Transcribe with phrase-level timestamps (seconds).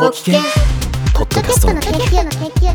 [0.00, 0.40] ご機嫌
[1.12, 2.40] ポッドキャストの研究の研
[2.72, 2.74] 究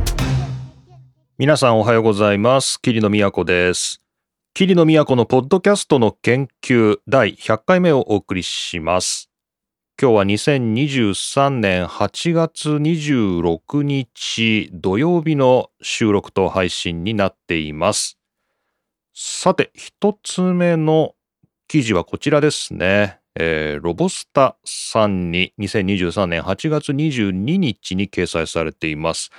[1.40, 2.80] 皆さんおはようございます。
[2.80, 4.00] 桐野都です。
[4.54, 9.32] 桐野都のポッドキャストの研究第100回目をお送りします。
[10.00, 18.20] 今日は2023年8月26日土曜日の収録と配信になっています。
[19.16, 21.16] さて一つ目の
[21.68, 23.20] 記事はこちらですね。
[23.38, 29.30] えー、ロボスタさんに2023年8月22日に掲載されています。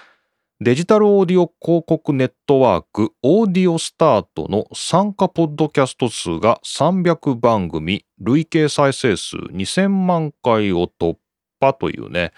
[0.61, 11.17] デジタルオーディオ広告ネットワークオーディオスタートの参加ポッドキャスト数が300番組、累計再生数2000万回を突
[11.61, 12.33] 破というね、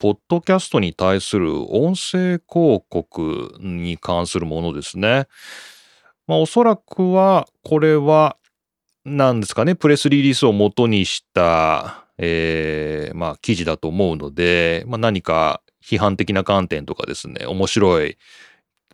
[0.00, 5.28] ポッドキャストに対する音声広告に関するものですね。
[6.26, 8.36] まあ、おそらくはこれは
[9.04, 18.18] なんですかね、プレスリリースを元にした、えー、まあ、記事だと思うので、まあ、何か批判的な観点とかですね、面白い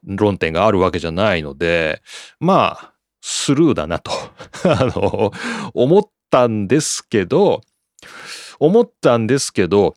[0.04, 2.02] 論点があるわけじゃないので、
[2.38, 4.12] まあ、スルーだなと
[4.64, 5.32] あの、
[5.74, 7.62] 思ったんですけど、
[8.60, 9.94] 思ったんですけど、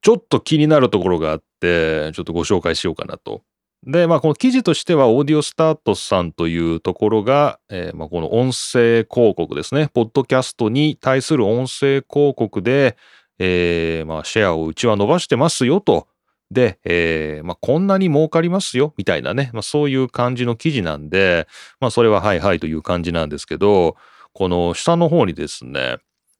[0.00, 3.42] ちょっと気になるところがあって、ちょっとご紹介しようかなと
[3.84, 12.96] で、まあ、この記事としては、オーディオスタートさんというところが、えー、まあ、この音声広告ですね、ポッドキャストに対する音声広告で、
[13.40, 16.06] えー、まあ、シェアをうちは伸ばしてますよと。
[16.52, 21.48] で、えー、まあ、こんなに儲かりますよ、みたいなね、まあ、そういう感じの記事なんで、
[21.80, 23.96] まあ、それははいはいという感じなんですけど、
[24.32, 25.96] この下の方にですね、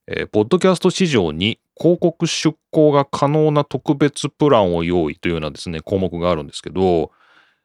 [0.07, 7.11] えー、ポッドキャスト市場に広告出稿が可能な特別プランを用意というようなですね、項目があるんですけど、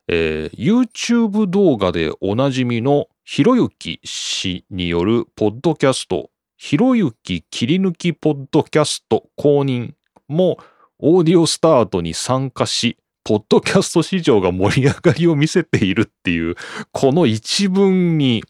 [0.07, 9.93] えー、YouTube 動画でおなじみのひろゆき氏によるポッドキャスト、ひろゆき切り抜きポッドキャスト公認
[10.27, 10.57] も
[10.99, 16.55] オーディオスタートに参加し、ポッドキャスト市場が盛り上がりを見せているっていう、
[16.93, 18.43] この一文に、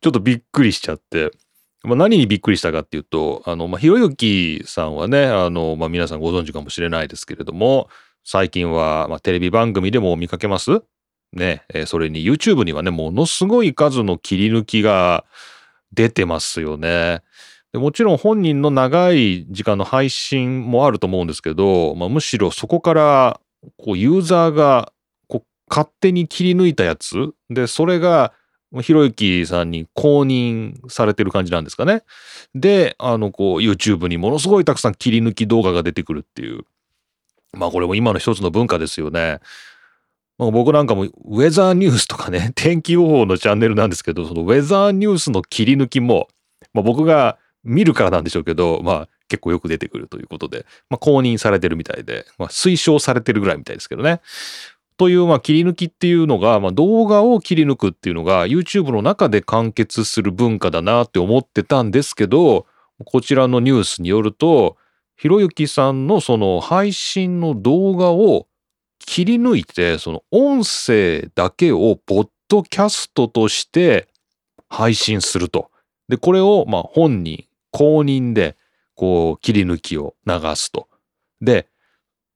[0.00, 1.30] ちょっとびっくりしちゃって、
[1.82, 7.88] まあ、何にびっくりしたかっていうと、あの、まあ、ひろゆきさんはね、あの、まあ、皆さんご存知かもしれないですけれども、
[8.24, 10.82] 最近は、まあ、テレビ番組でも見かけます？
[11.32, 15.24] ね、えー、それに YouTube にはね、ものすごい数の切り抜きが
[15.92, 17.22] 出てますよね。
[17.72, 23.40] もちろん本人の長い時間の配信もあると思うんですけど、まあ、むしろそこから
[23.78, 24.92] こうユーザーが
[25.28, 28.32] こう勝手に切り抜いたやつで、それが
[28.82, 32.02] ひろゆきさんに公認されてる感じなんですかね。
[32.54, 36.64] で、あの、こう、YouTube にものすごいたくさん切り抜き動画が出てくるっていう。
[37.52, 39.40] まあこれも今の一つの文化ですよね。
[40.40, 46.28] まあ、僕なんかもウェザーニュースとかね、 天気予報のチャンネルなんですけど、そのウェザーニュースの切り抜きも、
[46.72, 54.22] まあ、僕が見るからなんでしょうけど、まあ結構よく出てくるということで、まあ公認されてるみたいで、まあ推奨されてるぐらいみたいですけどね。
[54.96, 62.66] という、まあ切り抜きっていうのが、まあ動画を切り抜くっていうのが YouTube の中で完結する文化だなって思ってたんですけど、
[63.04, 64.76] こちらのニュースによると、
[65.20, 68.46] ひろゆきさんのその配信の動画を
[68.98, 74.08] 切り抜いて、その音声だけをポッドキャストとして
[74.70, 75.70] 配信すると。
[76.08, 78.56] で、これをまあ本人、公認で
[78.94, 80.88] こう切り抜きを流すと。
[81.42, 81.68] で、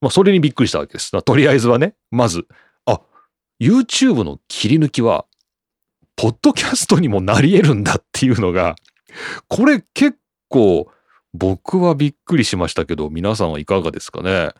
[0.02, 1.10] まあそれにびっくりしたわけです。
[1.22, 2.46] とりあえずはね、まず、
[2.84, 3.00] あ、
[3.58, 5.24] YouTube の切り抜きは、
[6.16, 8.76] ポッドキャストにもなり得るんだっていうのが、
[9.48, 10.18] これ結
[10.50, 10.90] 構
[11.34, 14.50] 僕はびっくりしましたけど、皆さんはいかがですかね？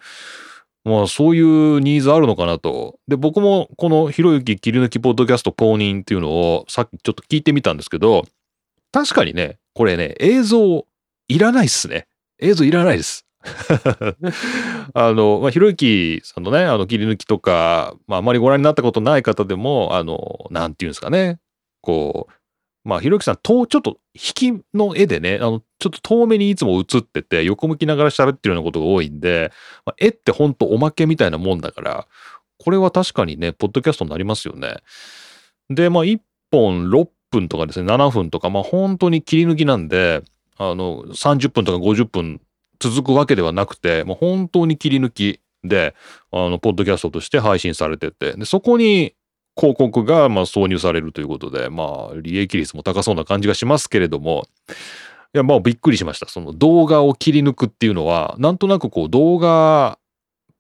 [0.85, 2.99] まあそういうニーズあるのかなと。
[3.09, 8.27] で、僕もこのひろゆき切り抜きポッドキャスト公認っていうのをさっきちょっと聞いてみたんですけど、
[8.93, 10.87] 確かにね、これね、映像
[11.29, 12.07] いらないっすね。
[12.39, 13.25] 映像いらないです。
[14.95, 21.39] あの、まあ、ひろゆきさんのね、あの切り抜きとか、まああまりご覧になったことない方でも、あの、なんていうんですかね、
[21.81, 22.33] こう、
[22.85, 29.53] まあ、ひろゆきさん、と、ちょっと引きの絵でね、あの、ちょっと遠目にいつも映ってて、横向きながら喋ってるようなことが多いんで、
[29.87, 32.07] まあ、絵ってほんとおまけみたいなもんだから、
[32.59, 34.77] これは確かにね、ポッドキャストになりますよね。
[35.71, 36.21] で、まあ、1
[36.51, 40.23] 本6分とかですね、7分とか、まあ、本当に切り抜きなんで、
[40.59, 42.41] あの、30分とか50分
[42.79, 45.95] 続くわけではなくて、もう本当に切り抜きで、
[46.31, 49.15] あの、ポッドキャストとして配信されてて、で、そこに、
[49.57, 56.29] 広告がまあ挿入されるということで、まあ利益率も高そうな感じがしますけれども、いやまあびっくりしました。
[56.29, 59.99] その動画を切り抜くっていうのは、なんとなくこう動画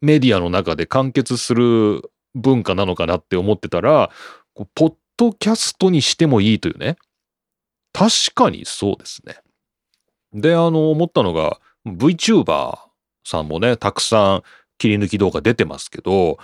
[0.01, 2.03] メディアの中で完結する
[2.35, 4.11] 文化なのかなって思ってたら、
[4.75, 6.97] ポッドキャストにしてもいいというね。
[7.93, 9.37] 確かにそうですね。
[10.33, 12.77] で、あの、思ったのが、VTuber
[13.25, 14.43] さんもね、たくさん
[14.79, 16.39] 切り抜き動画出てますけど、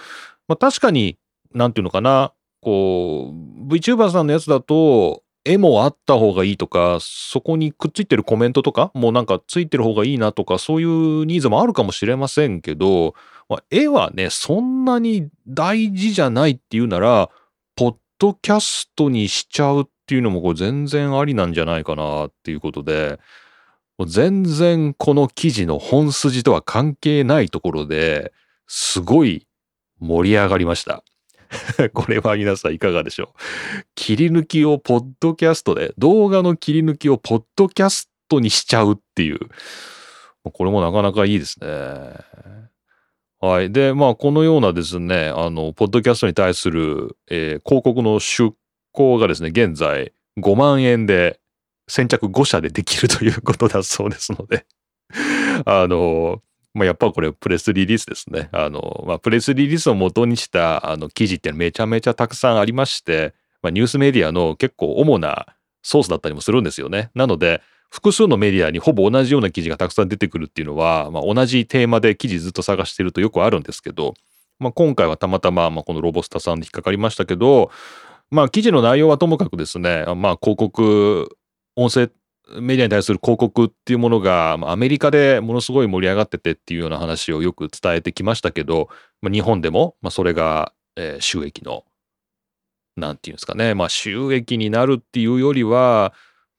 [0.47, 1.19] まあ確かに、
[1.52, 13.15] なんていうのかな、こう、VTuber さんのやつだと、絵もあった方がいいとか、そこにくっついてるコメントとか、もうなんかついてる方がいいなとか、そういうニーズもあるかもしれませんけど、
[13.49, 17.31] まあ、絵はね、そんなに大事じゃないっていうなら、
[17.75, 23.19] ポッドキャストにしちゃうっていうのもこれ全然ありなんじゃないかなっていうことで、
[24.07, 28.33] 全然この記事の本筋とは関係ないところで
[28.67, 29.47] すごい
[29.99, 31.03] 盛り上がりました。
[31.94, 33.85] これは皆さんいかがでしょう？
[33.94, 39.38] 切り抜きをポッドキャストで、動画の切り抜きをポッドキャストにしちゃうっていう。
[40.43, 41.69] これもなかなかいいですね。
[43.41, 43.73] はい。
[43.73, 48.55] で、まあ、このようなですね、あの、ポッドキャストに対する、えー、広告の出
[48.93, 51.41] 稿がですね、現在5万円で
[51.88, 54.67] 先着5社でできるということだそうですので
[55.67, 58.49] あの、まあ、やっぱこれプレスリリースですね。
[58.52, 65.46] あの、まあ、プレスリリースを元にしたあの記事ってめちゃめちゃたくさんありまして、まあ、ニュースメディアの結構主な
[65.82, 67.11] ソースだったりもするんですよね。
[67.14, 74.14] なので、複数のメディアにほぼ同じような記事がたくさん出てくるっていうのは、まあ、同じテーマで記事ずっと探してるとよくあるんですけど、
[74.61, 77.73] まあ、今回はたまたま、まあ、このロボスタさんで引っかかりましたけど、
[78.31, 81.37] まあ、記事の内容はともかくですね、まあ、広告、
[81.75, 82.08] 音声
[82.58, 88.88] メディアに対する広告っていうものが、アメリカでものすごい盛り上がっててっていうような話をよく伝えてきましたけど、
[89.23, 91.85] まあ、日本でも、まあ、それが、えー、収益の、
[92.97, 96.12] なんていうんですかね、まあ、収益になるっていうよりは、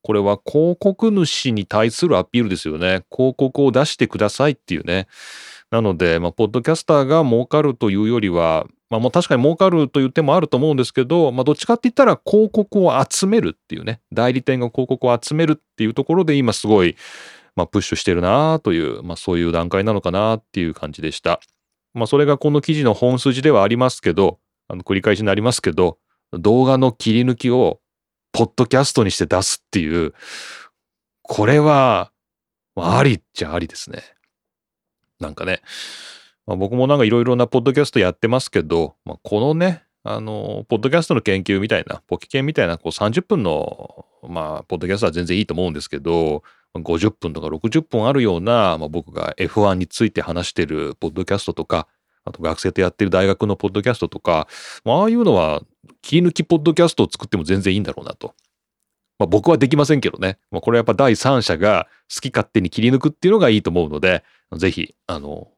[0.03, 3.03] これは広告主に対するアピールですよね。
[3.11, 5.07] 広告を出してくださいっていうね。
[5.69, 16.97] なので、まあ、ポッドキャスターが儲かるというよりは、まあ、もう確かに儲かるという手もあると思うんですけど、まあ、どっちかって言ったら広告を集めるっていうね、代理店が広告を集めるっていうところで今すごい、
[17.55, 21.39] まあ、プッシュしてるなという、まあ、そういう段階なのかなっていう感じでした。
[21.93, 25.97] まあ、それがこの記事の本筋ではありますけど、あの繰り返しになりますけど、
[26.33, 27.79] 動画の切り抜きを
[28.33, 30.13] ポッドキャストにして出すっていう、
[31.21, 32.11] これは、
[32.75, 34.01] ありっちゃありですね。
[35.19, 35.61] なんかね、
[36.47, 46.43] まあ、僕もなんかいろいろなポッドキャストやってますけど、まあ、このね、あの、ポッドキャストの研究みたいな、ポキ研みたいな、こう30分の、まあ、ポッドキャストは全然いいと思うんですけど、
[46.73, 51.87] 50分とか60分あるような、まあ、僕が F1 について話してるポッドキャストとか、
[52.23, 54.47] あと学生とやってる大学のポッドキャストとか、
[54.85, 55.63] まあ、ああいうのは
[56.01, 58.35] 切り抜きポッドキャストを作っても全然いいんだろうなと。
[59.19, 60.39] まあ、僕はできませんけどね。
[60.49, 64.23] まあ、これはやっぱ第三者が好き勝手に切り抜くっていうのがいいと思うので、
[64.55, 65.49] ぜひ、あの、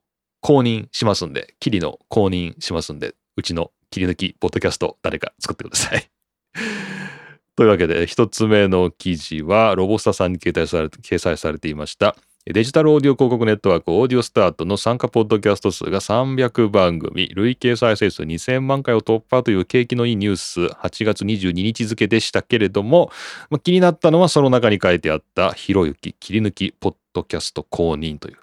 [0.44, 6.12] 公認しますんで、キリの公認しますんで、うちの切り抜きポッドキャスト誰か作ってください。
[7.56, 12.18] というわけで、一つ目の記事は、ロボスタさんに掲載され掲載されていました。
[12.46, 23.12] デジタルオーディオ広告ネットワークオーディオスタートの参加ポッドキャスト数が300番組、累計再生数2000万回を突破という景気のいいニュース、8月22日付でしたけれども、
[23.50, 28.38] まあ、気になったのはその中に書いてあったひろゆき切り抜きポッドキャスト公認という、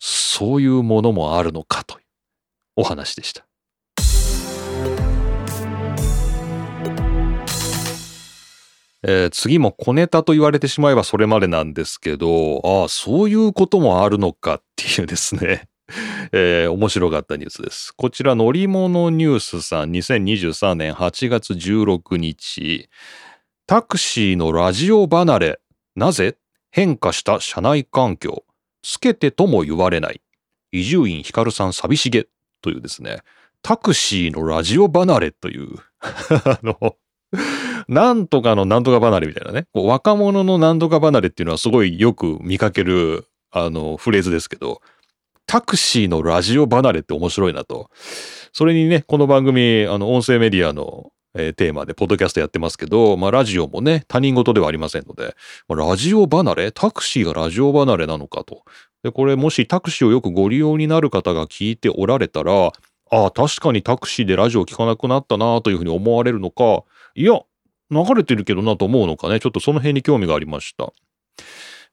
[0.00, 2.04] そういうものもあるのかという
[2.74, 3.43] お話でした。
[9.06, 15.68] えー、次も小ネタと言われてしまえばそれまでなんですけど、ああ、そういうこともあるのかっていうですね。
[16.32, 17.92] えー、面白かったニュースです。
[17.94, 22.88] こちら乗り物ニュースさん2023年8月16日。
[23.66, 25.60] タクシーのラジオ離れ。
[25.94, 26.36] なぜ？
[26.70, 28.44] 変化した車内環境。
[28.82, 30.22] つけてとも言われない。
[30.72, 32.26] 伊集院光さん寂しげ
[32.62, 33.20] というですね。
[33.62, 36.96] タクシーのラジオ離れという あの、
[37.88, 39.66] なんとかのなんとか離れみたいなね。
[39.72, 44.80] こう若者のなんとか離れっていうのはすごいよく見かける、あの、フレーズですけど、
[45.46, 47.90] タクシーのラジオ離れって面白いなと。
[48.52, 55.34] それにね、この番組、あの、音声メディアの、えー、テーマで、ポッドキャストやってますけど、まあ、ラジオもね、他人事ではありませんので、
[55.68, 56.72] まあ、ラジオ離れ？
[56.72, 58.62] タクシーがラジオ離れなのかと。
[59.02, 62.72] で、これもしタクシーをよくご利用になる方が聞いておられたら、
[63.10, 66.84] ああ、確かにタクシーでラジオ聞かなくなったなというふうに思われるのか、
[67.16, 67.40] いや、
[67.90, 70.92] 流れてるけどなと思うのかね、ちょっとその辺に興味がありました。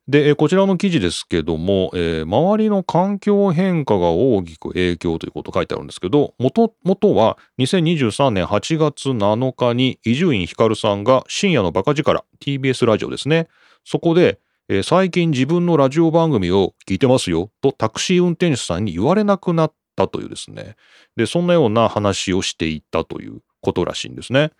[0.07, 13.47] で、こちらの記事ですけども、えー、周りの環境変化が大きく影響ということ書いてあるんですけど、もともとは2023年8月7日に伊集院光さんが深夜のバカ力 TBS ラジオですね。
[13.85, 20.75] そこで、えー、最近自分のラジオ番組を聞いてますよとタクシー運転手さんに言われなくなったというですね。
[21.15, 24.51] で、そんなような話をしていたということらしいんですね。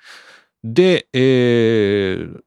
[0.63, 2.41] で、えー、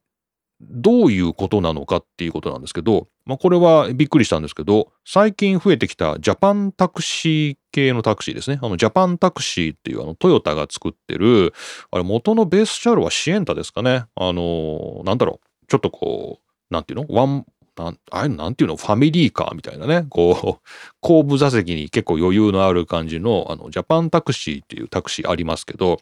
[0.61, 8.59] どういうことなのかっていうことなんですけど、まあ、これはびっくりしたんですけど、最近増えてきたジャパンタクシー系のタクシーですね。
[8.63, 11.55] あの、ジャパンタクシーっていうあの、トヨタが作ってる、
[11.91, 14.05] あれ、元のベース車両はシエンタですかね。
[14.15, 15.67] あの、なんだろう。
[15.67, 17.07] ちょっとこう、なんていうの？
[17.09, 18.77] ワン、なんああいうのなんていうの？
[18.77, 20.07] ファミリーカーみたいなね。
[20.11, 20.69] こう、
[21.01, 26.01] 後部座席に結構余裕のある感じの、あの、ジャパンタクシーっていうタクシーありますけど、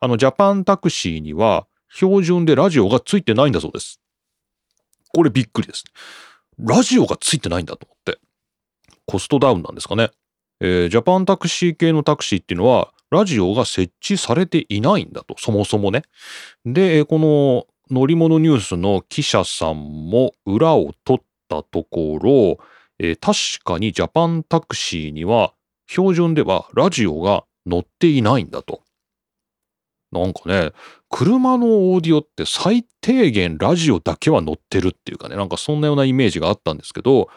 [0.00, 4.00] あの、ジャパンタクシーには、標準でラジオがついてないんだそうです。
[5.14, 5.84] これびっくりです。
[6.58, 8.18] ラジオがついてないんだと思って。
[9.06, 10.10] コストダウンなんですかね。
[10.60, 16.02] えー、ジャパンタクシー系のタクシーっていうのは、ラジオが設置されていないんだと、そもそもね。
[16.64, 22.58] で、この乗り物ニュースの記者さんも裏を取ったところ、
[22.98, 25.52] えー、確かにジャパンタクシーには
[25.86, 28.82] 標準ではラジオが載っていないんだと。
[30.12, 30.72] なんかね、
[31.10, 37.28] 車のオーディオって最低限ラジオだけは載ってるっていうかね、なんかそんなようなイメージがあったんですけど、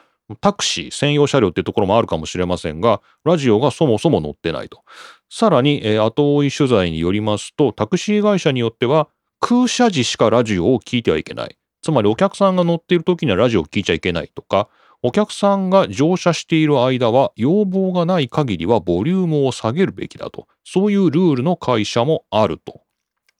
[0.42, 4.84] タクシー専用車両っていうところもあるかもしれませんが、ラジオがそもそも載ってないと。
[5.30, 9.10] さらに、えー、後追い取材によりますと、タクシー会社によっては、
[9.40, 11.58] 空車時しかラジオを聞いてはいけない。
[11.82, 14.70] つまりお客さんが乗っている時にはラジオを聞いちゃいけないとか、
[15.01, 20.48] お客さんが乗車している間は要望がない限りはボリュームを下げるべきだと。
[20.65, 22.82] そういうルールの会社もあると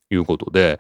[0.10, 0.80] いうことで、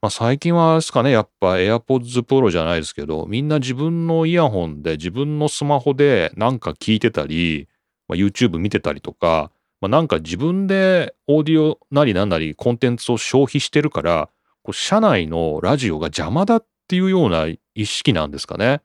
[0.00, 7.68] まあ、最近はですかね、やっぱ AirPods Pro じゃないですけど、みんな自分のイヤホンで自分のスマホでなんか聞いてたり、
[8.08, 9.50] まあ、YouTube 見てたりとか、
[9.80, 14.28] まあ、なんか自分でオーディオなりなんなりコンテンツを消費してるから、
[14.62, 18.80] こう車内のラジオが邪魔だっていうような意識なんですかね。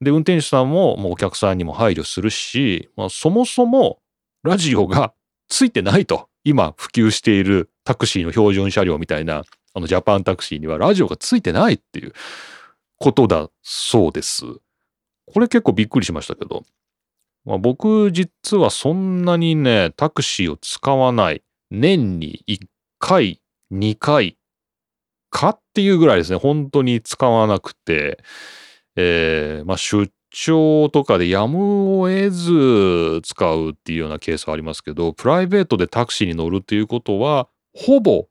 [0.00, 4.00] で、運転手さんももうお客さんにも配慮するし、まあ、そもそも
[4.42, 5.14] ラジオが
[5.48, 6.28] ついてないと。
[6.46, 12.12] 今普及しているタクシーの標準車両みたいな、あのジャパンタクシーにはラジオがついてないっていう
[12.98, 14.44] ことだそうです。
[15.26, 16.64] これ結構びっくりしましたけど。
[17.46, 21.42] まあ、僕実はそんなにね、タクシーを使わない。
[21.70, 22.60] 年に1
[22.98, 23.40] 回、
[23.72, 24.36] 2回
[25.30, 26.38] かっていうぐらいですね。
[26.38, 28.22] 本当に使わなくて。
[28.96, 38.26] えー、まあ出張とかでやむを得ず使うっていうようなケースはありますけど、プライベートでタクシーに乗るっていうことは、ほぼ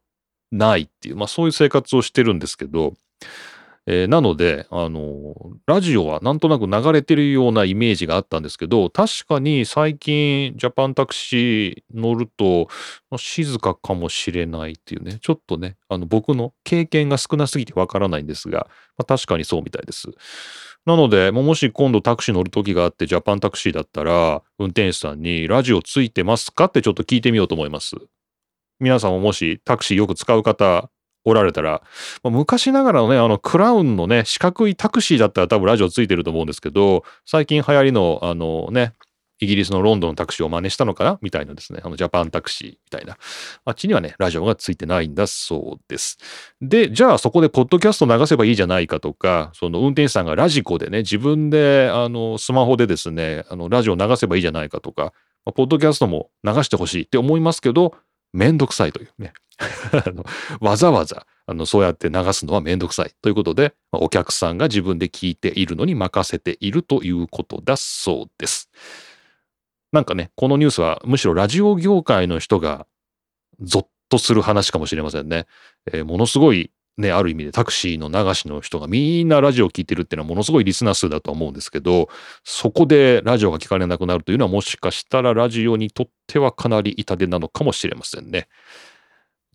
[0.52, 2.94] ないっていう、まあそういう生活をしてるんですけど、
[3.86, 5.36] えー、なので、あの、
[5.66, 12.68] ラジオはなんとなく流れてるようなイメージがあったんですけど、確かに最近ジャパンタクシー乗ると、
[13.10, 20.08] まあ、静かかもしれないっていうね、ちょっとね、あの僕の経験が少なすぎてわからないんですが、まあ、確かにそうみたいです。
[20.86, 27.96] なので、もし今度タクシー乗る時があってジャパンタクシーだったら、運転手さんにラジオついてますかってちょっと聞いてみようと思います。
[28.80, 30.90] 皆さんももしタクシーよく使う方
[31.26, 31.82] おられたら、
[32.24, 38.94] まあ、昔ながらのね、あの、クラウンのね、四角いタクシーだったら多分ラジオついてると思うんですけど、最近流行りの、あのね、
[39.40, 41.20] イギリスのロンドンのタクシーを真似したのかな？
[41.22, 43.18] みたいなですね、あの、ジャパンタクシーみたいな。
[43.66, 46.18] あっちにはね、ラジオがついてないんだそうです。
[46.62, 55.12] で、じゃあそこでポッドキャスト流せばいいじゃないかとか、その運転手さんがラジコでね、自分で、あの、スマホでですね、あの、ラジオ流せばいいじゃないかとか、
[55.46, 57.96] まあ、ポッドキャストも流してほしいって思いますけど、
[58.32, 59.34] めんどくさいというね。
[60.62, 68.70] わざわざあのそうやって流すのはめんどくさいということで、まあ、お客さんが自分で聞いているのに任せているということだそうです。
[69.92, 72.88] なんかね、このニュースはむしろラジオ業界の人が
[73.62, 75.46] ゾッとする話かもしれませんね。
[75.92, 82.08] えー、ものすごいね、ある意味でタクシーの流しの人がみんなラジオを聴いてるっていうのはものすごいリスナー数だと思うんですけど、
[82.44, 88.48] そこでラジオが聞かれなくなるというのはもしかしたらラジオにとってはかなり痛手なのかもしれませんね。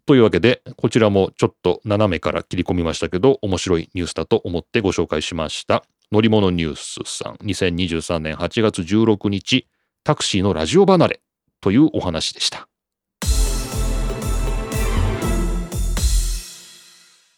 [0.09, 5.85] というわけで、こちらもちょっと斜めから切り込みましたけど、面白いニュースだと思ってご紹介しました。
[6.11, 9.67] 乗り物ニュースさん、2023年8月16日、
[10.05, 11.21] タクシーのラジオ離れ
[11.61, 12.69] というお話でした。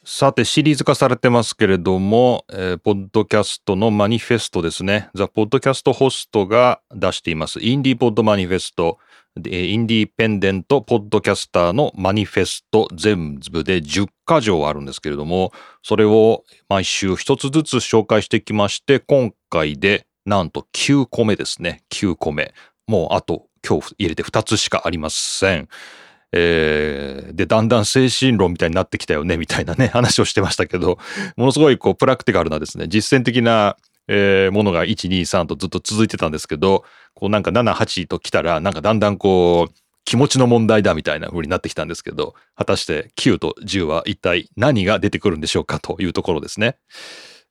[0.04, 5.08] さて、シリーズ化されてますけれども、えー、ポッドキャストのマニフェストですね。
[5.14, 7.58] ザ・ポッドキャストホストが出しています。
[7.60, 8.98] インディーポッドマニフェスト。
[9.36, 21.82] インディペンデントポッドキャスターのマニフェスト全部で10箇条あるんですけれども、それを毎週一つずつ紹介してきまして、今回でなんと9個目ですね。
[21.90, 22.52] 9個目。
[22.88, 25.68] もうあと今日入れて2つしかありません。
[26.32, 30.98] えー、で、だんだん精神論みたいになってきたよね、みたいなね、話をしてましたけど、
[31.36, 33.76] ものすごいこう、プラクティカルなですね、実践的な、
[34.08, 46.76] えー、ものが1、2、3とずっと続いてたんですけど、こうなんか7、8と来たら、なんかだんだんこう、気持ちの問題だみたいな風になってきたんですけど、果たして9と10は一体何が出てくるんでしょうかというところですね。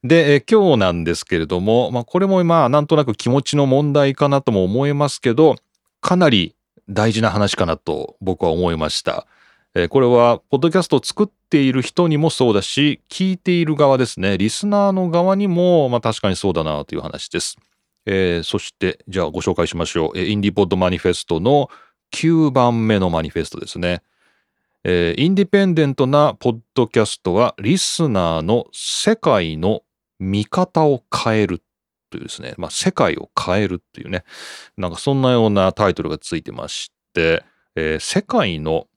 [0.04, 5.56] で、え今日なんですけれども、まあ、これもまあなんとなく気持ちの問題かなとも思えますけど、
[6.02, 6.56] かなり
[6.90, 9.28] 大事な話かなと僕は思いました。
[9.76, 17.58] えこれは、ポッドキャストを作っている人にもそうだし、聞いている側ですね、リスナーの側にも、まあ確かにそうだなという話です。
[18.06, 20.18] えー、そして、じゃあご紹介しましょう。
[20.18, 21.70] えインディポッドマニフェストの
[22.12, 24.02] 9番目のマニフェストですね。
[24.84, 29.84] えー、インディペンデントなポッドキャストはリスナーの世界の
[30.20, 31.62] 見方を変える
[32.10, 34.24] というですね、まあ、世界を変えるっていうね、
[34.78, 37.44] なんかそんなようなタイトルがついてまして、
[37.76, 38.88] えー、世界の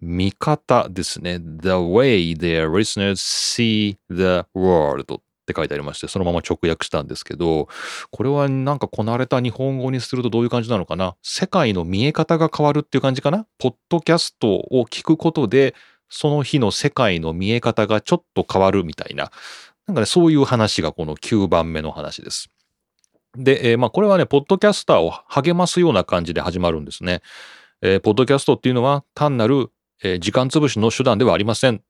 [0.00, 1.38] 見方ですね。
[1.38, 7.68] The way their listeners see the world って書いてありまして、そのまま直訳したんですけど、
[8.10, 11.16] これはなんかこなれた日本語にするとどういう感じなのかな？
[11.22, 13.46] 世界の見え方が変わるっていう感じかな？
[13.58, 15.74] ポッドキャストを聞くことで、
[16.08, 19.30] その日の世界の見え方がちょっと変わるみたいな、
[19.86, 22.48] なんかね、そういう話がこの9番目の話です。
[23.36, 27.22] で、えー、まあこれはね、ポッドキャスターを励ますような感じで始まるんですね。
[27.82, 29.70] えー、ポッドキャストっていうのは単なる、
[30.02, 31.82] えー、時間潰しの手段ではありません。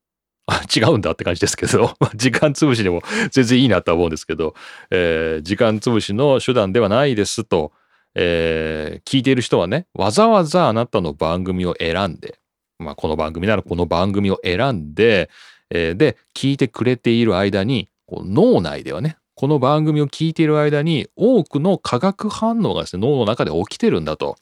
[0.75, 4.55] 違うんだって感じですけど、 時間潰しでも 全然いいなとは思うんですけど、
[4.91, 7.73] えー、時間潰しの手段ではないですと、
[8.15, 12.39] えー、聞いている人はね、わざわざあなたの番組を選んで、
[12.79, 15.31] まあ、この番組ならこの番組を選んで、
[15.71, 24.37] えー、で、聞いてくれている間に、脳内ではね、この番組を聞いている間に多くの化学反応がですね、脳の中で起きてるんだと。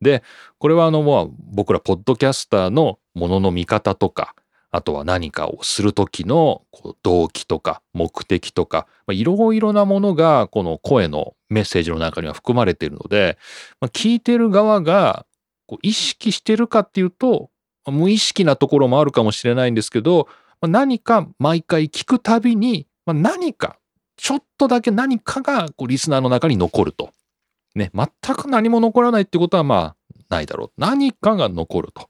[0.00, 0.22] で、
[0.58, 4.34] これはあの、僕らポッドキャスターのものの見方とか、
[4.72, 13.36] あとは何かをする時のこう動機とか目的とか、まあ、いろいろなものがこの声のメッセージの中には含まれているので、
[13.80, 15.26] まあ、聞いてる側が
[15.66, 17.50] こう意識してるかっていうと、
[17.86, 20.28] 無意識なところもあるかもしれないんですけど、
[20.60, 23.78] まあ、何か毎回聞くたびに、まあ、何か
[24.16, 27.10] ちょっとだけ何かがこうリスナーの中に残ると。
[27.74, 29.96] ね、全く何も残らないってことはまあ
[30.28, 30.72] ないだろう。
[30.76, 32.09] 何かが残ると。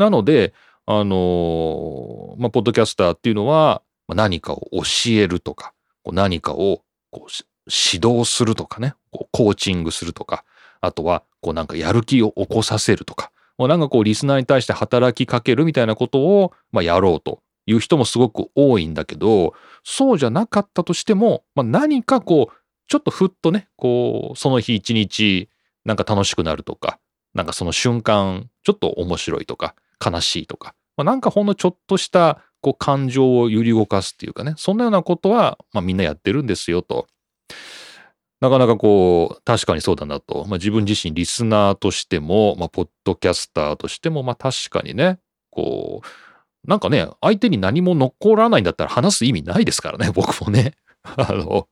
[0.00, 0.52] なので、
[0.86, 5.72] あのー、まあ、ポッドキャスターっていうのはま、何かを教えるとか、
[6.04, 10.44] 何かをこう指導するとかね、こうコーチングするとか、
[10.80, 22.54] あとは、こうなんかやる気を起こさせるとか、もうなんかこうリスナーに対して働きかけるみたいなことを、まあ、やろうという人もすごく多いんだけど、そうじゃなかったとしても、まあ、何かこう、
[22.88, 25.48] ちょっとふっとね、こう、その日一日、
[25.84, 26.98] なんか楽しくなるとか、
[27.34, 37.06] なんかその瞬間、ちょっと面白いとか、悲しいとか、まあ、なんかほんのちょっとしたこう感情を揺り動かすっていうかね、そんなようなことは、まあ、みんなやってるんですよと。
[38.40, 40.46] なかなかこう、確かにそうだなと。
[40.48, 45.18] まあ、自分自身リスナーとしても、まあ、ポッドキャスターとしても、まあ確かにね、
[45.50, 46.06] こう、
[46.68, 50.74] なんかね、相手に何も残らないんだったら話す意味ないですからね、 僕もね。
[51.02, 51.66] あの、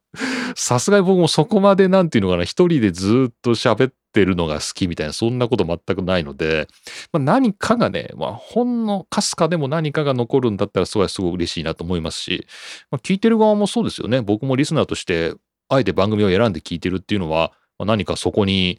[0.55, 6.69] さすがに僕もそこまでなんていうのかな、一人でずっと喋ってるのが好きみたいな、そんなこと全くないので、
[7.13, 12.47] まあ、何かがね、まあ、ほんのかすかでも何かが残るんだったら、それはすごい嬉しいなと思いますし、
[12.91, 14.21] まあ、聞いてる側もそうですよね。
[14.21, 15.35] 僕もリスナーとして、
[15.69, 18.79] あえて番組を選んで聞いてるっていうのは、まあ、何かそこに、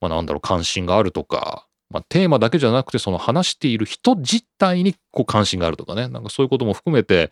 [0.00, 7.30] まあ、なんだろう、関心があるとか、まあ、テーマだけじゃなくて、その話している人自体にこう関心があるとかね、なんかそういうことも含めて、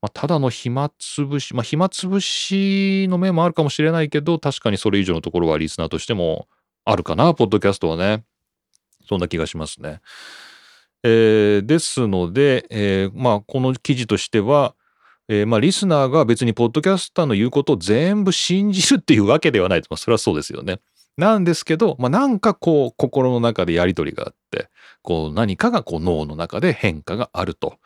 [0.00, 6.48] まあ、ただの暇つぶし、まあ、暇つぶしの面もあるかもしれないけど、確かにそれ以上のところはリスナーとしても
[6.90, 8.24] あるかな、ポッドキャストはね。
[9.06, 10.00] そんな気がしますね。
[11.02, 14.74] えー、ですので、えー、まあ、この記事としては、
[15.28, 19.88] えー、まあ、リスナーが別にポッドキャスターの言うことを全部信じるっていうわけではないと。
[19.90, 20.80] まあ、それはそうですよね。
[21.18, 24.70] なんですけど、まあ、なんかこう、心の中でやりとりがあって、
[25.02, 27.76] こう、何かがこう、脳の中で変化があると。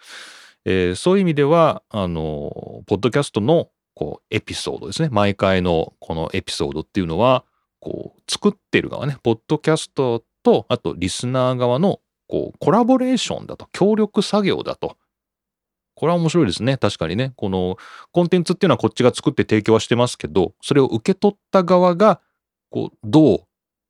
[0.64, 5.08] えー、そういう意味では、あの、ポッドキャストのこうエピソードですね。
[5.10, 7.44] 毎回のこのエピソードっていうのは、
[7.82, 14.96] こう、作ってる側ね、ポッドキャストと、あとリスナー側のこうコラボレーションだと、協力作業だと。
[15.94, 16.78] これは面白いですね。
[16.78, 17.32] 確かにね。
[17.36, 17.76] この
[18.12, 22.20] コンテンツっていうのはこっちが作って提供はしてますけど、それを受け取った側が、
[22.70, 23.38] こう、どう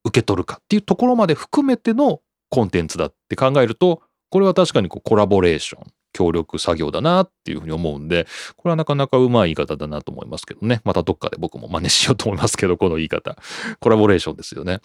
[0.05, 5.83] 受け取るかっていうところまで含めてのコンテンツだって考えると、これは確かにこうコラボレーション。
[6.13, 10.81] 協力作業だなっていうふうに思うんで、これはなかなかうまい言い方だなと思いますけどね。
[10.85, 13.35] またどっかで僕も真似しようと思いますけど、この言い方。
[13.79, 14.79] コラボレーションですよね。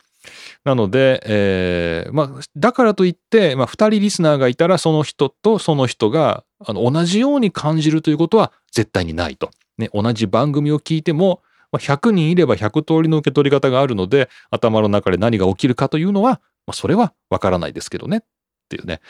[0.65, 9.51] なので、えー、まあ、だからといって、まあ、二人リスナーがいたら、その人とその人が、あの、同じように感じるということは絶対にないと。
[9.77, 18.21] ね、同じ番組を聞いても、100人いれば100通りの受け取り方があるので、頭の中で何が起きるかというのは、まあ、それはわからないですけどねっ
[18.69, 19.01] ていうね。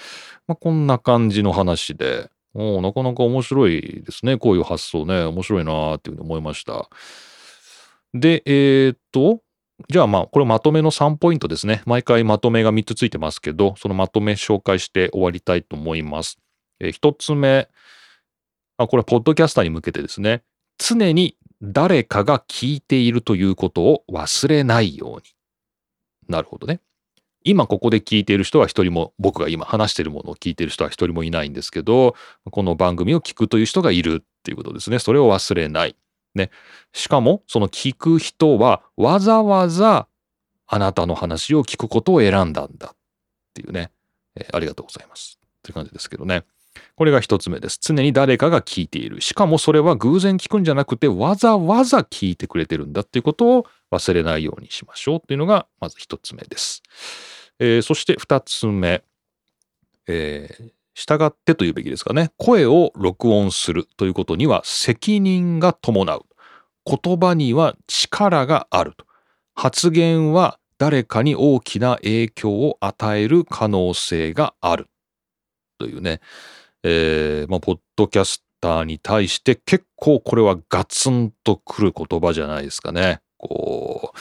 [0.46, 4.38] まあ、こんな感じの話で、おなかなか面白いですね。
[4.38, 5.22] こういう発想ね。
[5.22, 6.88] 面白いなーっていうふうに思いました。
[8.14, 9.40] で、えー、っと、
[9.88, 11.82] じゃあまあ、これまとめの3ポイントですね。
[11.86, 16.38] 毎回まとめが3つついてますけど、そのまとめ紹介して終わりたいと思います。
[16.80, 17.68] えー、1つ目、
[18.76, 20.42] あ、これポッドキャスターに向けてですね。
[20.78, 25.22] 常に誰かが聞いているということを忘れないように。
[26.28, 26.80] なるほどね。
[27.44, 32.14] 今ここで聞いている人は一人も、僕が今話しているものを聞いている人は一人もいないんですけど、
[32.50, 34.98] この番組を聞くという人がいるっていうことですね。
[34.98, 35.96] それを忘れない。
[36.34, 36.50] ね。
[36.92, 40.08] しかも、その聞く人はわざわざ
[40.66, 42.96] あなたの話を聞くことを選んだんだっ
[43.54, 43.90] ていうね。
[44.36, 45.38] えー、ありがとうございます。
[45.42, 46.44] っていう感じですけどね。
[46.96, 47.78] これが一つ目です。
[47.80, 49.20] 常に誰かが聞いている。
[49.20, 56.82] しかもそれは偶然聞くんじゃなくてわざわざ聞いてくれてるんだっていうことを忘れないようにしましょうっていうのがまず一つ目です。
[57.58, 59.02] えー、そして二つ目。
[60.10, 62.30] えー、従ってというべきですかね。
[62.38, 66.24] 声を録音するということには責任が伴う。
[66.84, 69.04] 言葉には力があると。
[69.54, 74.88] 発言は誰かに大きな影響を与える可能性がある。
[75.78, 76.20] というね。
[76.82, 83.20] えー、まあ、ポッドキャスターに対して結構これはガツンとくる言葉じゃないですかね。
[83.36, 84.18] こう、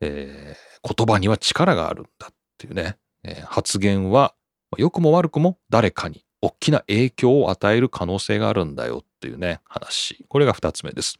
[0.00, 2.96] えー、言葉には力があるんだっていうね。
[3.24, 4.34] えー、発言は
[4.76, 10.24] 良くも悪くも誰かに大きな影響を与える可能性があるんだよっていうね、話。
[10.28, 11.18] これが二つ目です。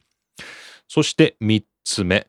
[0.87, 2.27] そして三つ目。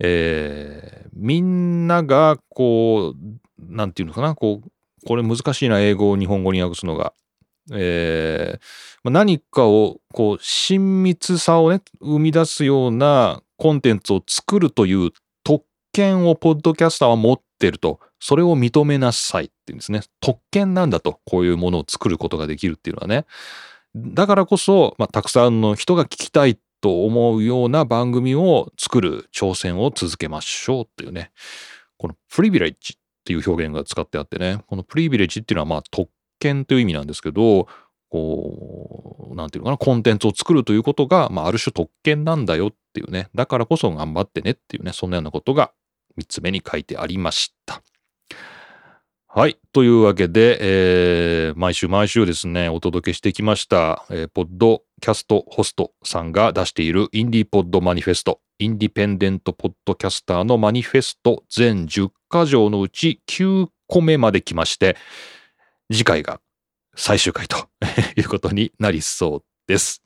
[0.00, 3.18] えー、みんながこう、
[3.58, 4.70] なんていうのかな、こう、
[5.06, 7.12] これ難しいな、英語を日本語に訳すのが。
[7.72, 15.10] えー、何かをこう親密さをね生み出すようなコンテンツを作るという
[15.44, 18.00] 特権をポッドキャスターは持ってると。
[18.20, 20.00] それを認めなさいっていうんですね。
[20.20, 23.26] 特権なんだとこういうものを作ることができるっていうのはね。
[23.94, 31.30] だからこそ、まあ、たくさんの人が聞きたいと思うような番組を作る挑戦を続けましょうっていうね。
[31.96, 34.62] このプリビレッジっていう表現が使ってあってね。
[34.66, 37.68] このプリビレッジっていうのはまあ特権という意味なんですけど、
[38.10, 45.72] こう、なんていうのかな、コンテンツを作るということが、まあ、ある種特権なんだよっていうね、だからこそ頑張ってねっていうね、そんなようなことが
[46.18, 47.82] 3つ目に書いてありました。
[49.30, 49.58] はい。
[49.72, 64.96] というわけで、えー、毎週毎週ですね、お届けしてきました、えー、ポッドキャストホストさんが出しているインディポッドマニフェスト、インディペンデントポッドキャスターのマニフェスト全10箇条のうち9個目まで来まして、
[65.92, 66.40] 次回が
[66.96, 67.68] 最終回と
[68.16, 70.02] いうことになりそうです。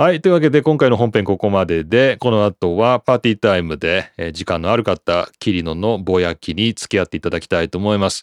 [0.00, 0.20] はい。
[0.20, 8.22] というわけで、今回の本編ここまでで、この後はパーティータイムで、え時間のある方、キリノのぼやきに付き合っていただきたいと思います。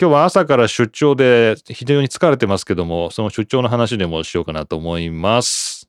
[0.00, 5.81] 今日は朝から出張で非常に疲れてますけども、その出張の話でもしようかなと思います。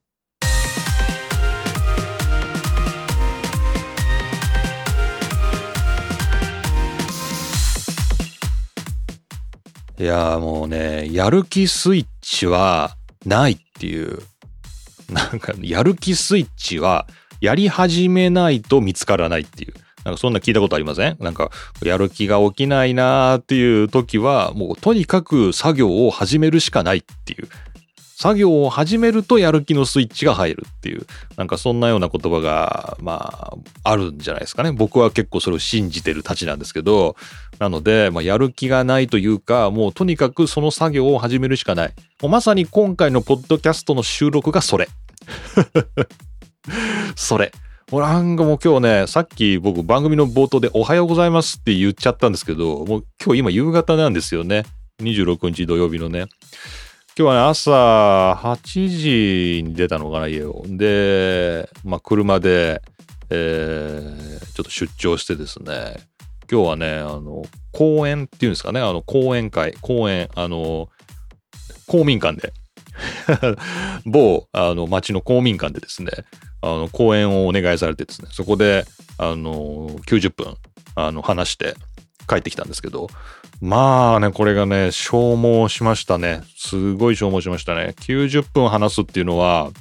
[10.04, 14.20] いやもうね、やる気スイッチはないっていう。
[15.10, 17.08] なんか、やる気スイッチは
[17.40, 19.74] やり始めないと見つからないっていう。
[20.04, 21.16] なんかそんな聞いたことありません？
[21.22, 27.48] なんか、やる気が起きないなーっていう時は、もうとにかく作業を始めるしかないっていう。
[28.24, 31.06] 作業を始めるとやる気のスイッチが入るっていう、
[31.36, 34.72] なんかそんなような言葉が、まあ、あるんじゃないですかね。
[34.72, 37.18] 僕は結構それを信じてるたちなんですけど、
[37.60, 41.94] なので、まあ、やる気がないというか、もうとにかくその作業を始めるしかない。
[42.22, 44.88] もうまさに今回のポッドキャストの収録がそれ。
[47.18, 47.52] それ。
[47.92, 54.64] もうなんかもう今日ね、さっき僕番組の冒頭でおはようございますって言っちゃったんですけど、もう今日今夕方なんですよね。
[55.02, 56.28] 26日土曜日のね。
[57.16, 57.72] 今日はね、朝
[58.42, 60.64] 8時に出たのかな、家を。
[60.68, 62.82] で、まあ、車で、
[63.30, 65.98] えー、ちょっと出張してですね、
[66.52, 70.90] 今日はね、あの、公園っていうんですかね、あの、講演会、講演、あの、
[71.86, 72.52] 公民館で、
[74.10, 76.10] 某、あの、町の公民館でですね、
[76.62, 78.86] あの、講演をお願いされてですね、そこで、
[79.20, 80.58] あの、90分、
[80.96, 81.76] あの、話して
[82.28, 83.08] 帰ってきたんですけど、
[83.64, 86.44] まあね、これがね、消耗しましたね。
[86.58, 87.96] すごい消耗しましたね。
[88.02, 89.72] 90分話すっていうのは、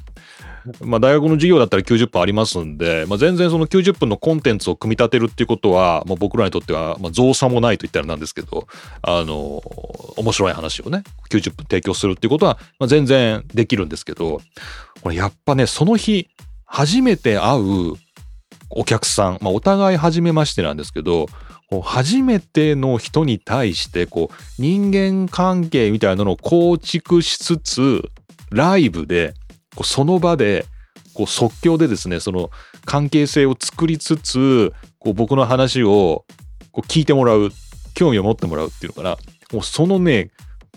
[0.81, 8.69] まあ大学の授業だったら90分ありますんで、まあ、全然その90分のコンテンツを組み立てるっていうことは、まあ、僕らにとっては、まあ、造作もないと言ったらなんですけど、
[9.03, 9.61] あの、
[10.17, 14.41] 面白い話をね、90分提供するっていうことは、まあ、全然できるんですけど、
[15.03, 16.29] これやっぱね、その日、
[16.67, 17.95] 初めて会う
[18.71, 21.27] お客さん、まあ、お互い初めましてなんですけど、
[21.81, 28.11] 初めての人に対して、こう、人間関係みたいなのを構築しつつ、
[28.51, 29.35] ライブで、
[29.75, 30.67] こうその場で、
[31.15, 32.51] こう即興でですね、その
[32.85, 36.25] 関係性を作りつつ、こう僕の話を
[36.71, 37.51] こう聞いてもらう、
[37.95, 39.17] 興味を持ってもらうっていうのかな。
[39.53, 40.31] もうそのね、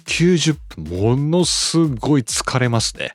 [0.06, 3.14] 90分、ものすごい疲れますね。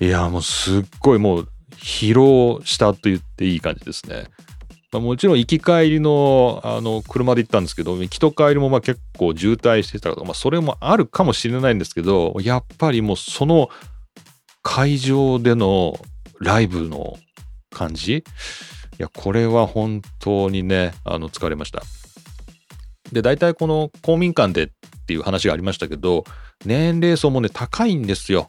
[0.00, 4.26] いや、もうすっごいもう疲労したと言っていい感じですね。
[4.90, 13.68] まあ、もちろん行き帰りのあの車で行ったんですけど、行きと帰りもまあ結構渋滞してたとか、まあ、それもあるかもしれないんですけど、やっぱりもうその
[14.62, 15.98] 会場での
[16.40, 17.18] ライブの
[17.70, 18.16] 感じ？
[18.18, 18.22] い
[18.98, 21.82] や、これは本当にね、あの疲れました。
[23.12, 24.68] で、大体この公民館でっ
[25.06, 26.24] ていう話がありましたけど、
[26.64, 28.46] 年齢層もね、高いんですよ。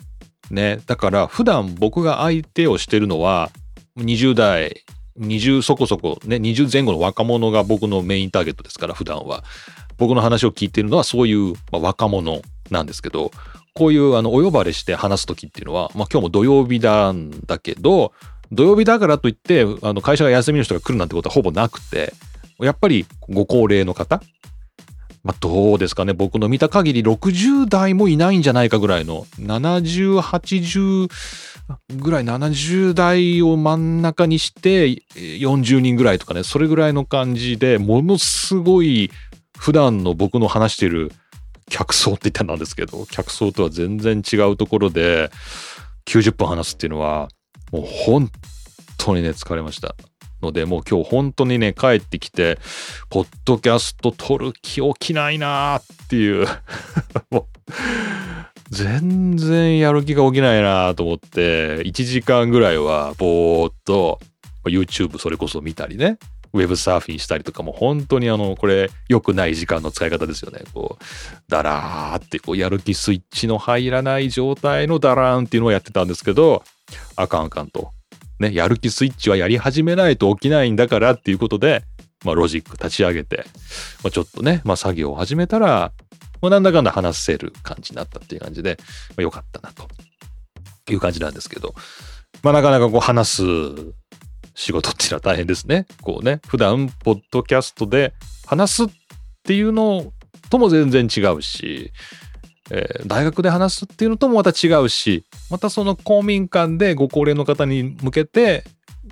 [0.50, 0.80] ね。
[0.88, 3.52] だから普段僕が相手をしてるのは、
[3.98, 4.84] 20代、
[5.20, 9.44] 20そこそこ、ね、20前後の若者が僕のメインターゲットですから、普段は。
[9.98, 13.32] 僕の話を聞いてるのはそういう、若者なんですけど、
[13.74, 18.14] こういうあのお呼ばれして話す時っていうのは、まあ、今日も土曜日なんだけど、
[18.52, 22.14] 土曜日だからといってあの会社が休みの人が来るなんてことはほぼなくて、
[22.60, 24.22] やっぱりご高齢の方、
[25.24, 26.14] まあ、どうですかね。
[26.14, 31.10] 僕の見た限り60代もいないんじゃないかぐらいの70、80
[31.98, 39.12] ぐらい70代を真ん中にして40人ぐらいとかねそれぐらいの感じでものすごい
[39.58, 41.12] 普段の僕の話している
[41.70, 45.30] 客層って言ったんですけど客層とは全然違うところで
[46.08, 47.28] 90分話すっていうのは
[47.72, 48.32] もう本
[48.98, 49.96] 当にね疲れました。
[50.42, 52.60] ので、もう今日本当にね、帰ってきて、
[53.10, 56.48] ポッドキャスト撮る気起きないなーっていう
[57.32, 57.72] もう、
[58.70, 64.20] 全然やる気が起きないなと思って、1時間ぐらいはぼーっと
[64.66, 66.18] YouTube それこそ見たりね、
[66.54, 70.62] ウェブサーフィンしたりとかも本当にあの、これ良くない時間の使い方ですよね。
[70.74, 71.04] こう、
[71.48, 76.64] だらーってこうやる気スイッチの入らない状態のダラーンっていうのをやってたんですけど、
[77.16, 77.92] あかんあかんと。
[78.40, 81.84] ね、やる気スイッチはやり始めないと起きないんだからっていうことで、
[82.26, 83.46] まあ、ロジック立ち上げて、
[84.04, 85.92] まあ、ちょっとね、まあ、作業を始めたら、
[86.42, 88.78] まあ、なんだかんだ話せる感じになったっていう感じで、
[89.10, 89.88] まあ、よかったなと
[90.92, 91.74] いう感じなんですけど、
[92.44, 93.44] まあ、なかなかこう話す
[94.56, 95.86] 仕事っていうのは大変ですね。
[96.02, 98.14] こうね、普段、ポッドキャストで
[98.46, 98.88] 話すっ
[99.44, 100.12] ていうの
[100.50, 101.92] とも全然違うし、
[102.72, 108.64] えー、大学で話すっていうのともまた違うしまたその公民館でご高齢の方に向けて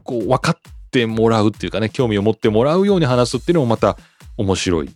[0.03, 0.57] こう分かっ
[0.91, 3.97] てもらうっていうかね興味を持ってもらうように話すっていうのもまた
[4.37, 4.89] 面白い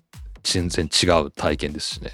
[0.44, 2.12] 全然違う体験ですしね、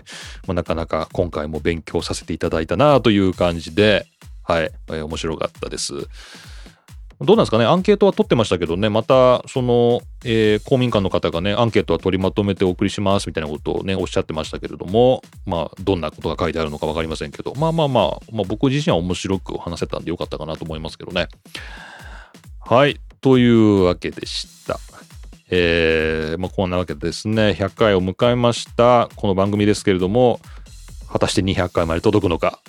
[0.48, 4.06] まあ、なかなか今回も勉強させていただいたなという感じで
[4.44, 6.08] はい、えー、面白かったです。
[7.20, 7.66] どうなんですかね？
[7.66, 21.28] アンケートは取ってましたけどね、また、その、えー、公民館の方がね、アンケートは取りまとめてお送りしますみたいなことをね、おっしゃってましたけれども、まあ、どんなことが書いてあるのか分かりませんけど、まあまあまあ、まあ、僕自身は面白く話せたんでよかったかなと思いますけどね。
[22.64, 24.80] はい、というわけでした。
[25.50, 30.40] えー、まあ、こんなわけでですね、100回を迎えました、この番組ですけれども、
[31.12, 32.60] 果たして200回まで届くのか。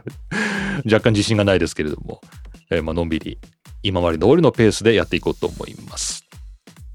[0.84, 2.20] 若干自信がないですけれども、
[2.70, 3.38] えー、まあのんびり
[3.82, 6.24] 今まで通りのペースでやっていこうと思います。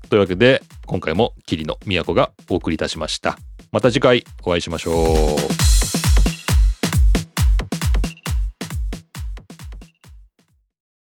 [0.09, 3.37] というわけで、今回も桐野都がお送りいたしました。
[3.71, 5.66] また次回お会いしましょう。